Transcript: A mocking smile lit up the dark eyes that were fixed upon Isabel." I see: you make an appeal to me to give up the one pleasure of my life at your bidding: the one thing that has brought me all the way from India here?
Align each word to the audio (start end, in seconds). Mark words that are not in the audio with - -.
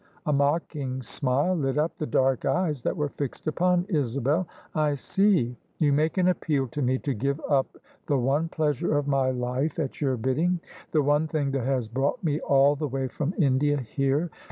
A 0.25 0.33
mocking 0.33 1.03
smile 1.03 1.53
lit 1.55 1.77
up 1.77 1.95
the 1.99 2.07
dark 2.07 2.43
eyes 2.43 2.81
that 2.81 2.97
were 2.97 3.09
fixed 3.09 3.45
upon 3.45 3.85
Isabel." 3.87 4.47
I 4.89 4.95
see: 4.95 5.55
you 5.77 5.93
make 5.93 6.17
an 6.17 6.27
appeal 6.29 6.67
to 6.69 6.81
me 6.81 6.97
to 6.97 7.13
give 7.13 7.39
up 7.47 7.77
the 8.07 8.17
one 8.17 8.49
pleasure 8.49 8.97
of 8.97 9.07
my 9.07 9.29
life 9.29 9.77
at 9.77 10.01
your 10.01 10.17
bidding: 10.17 10.59
the 10.91 11.03
one 11.03 11.27
thing 11.27 11.51
that 11.51 11.65
has 11.67 11.87
brought 11.87 12.23
me 12.23 12.39
all 12.39 12.75
the 12.75 12.87
way 12.87 13.09
from 13.09 13.35
India 13.37 13.77
here? 13.77 14.31